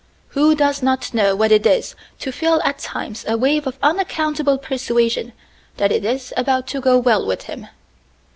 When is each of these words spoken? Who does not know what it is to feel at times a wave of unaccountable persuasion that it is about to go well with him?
Who 0.29 0.55
does 0.55 0.81
not 0.81 1.13
know 1.13 1.35
what 1.35 1.51
it 1.51 1.63
is 1.67 1.93
to 2.21 2.31
feel 2.31 2.59
at 2.65 2.79
times 2.79 3.23
a 3.27 3.37
wave 3.37 3.67
of 3.67 3.77
unaccountable 3.83 4.57
persuasion 4.57 5.31
that 5.77 5.91
it 5.91 6.03
is 6.03 6.33
about 6.35 6.65
to 6.69 6.81
go 6.81 6.97
well 6.97 7.23
with 7.23 7.43
him? 7.43 7.67